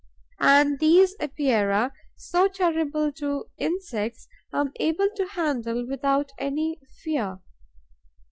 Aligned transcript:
And 0.39 0.79
these 0.79 1.15
Epeirae, 1.19 1.91
so 2.15 2.47
terrible 2.47 3.11
to 3.17 3.45
insects, 3.59 4.27
I 4.51 4.61
am 4.61 4.71
able 4.77 5.09
to 5.15 5.27
handle 5.27 5.85
without 5.87 6.31
any 6.39 6.79
fear. 7.03 7.37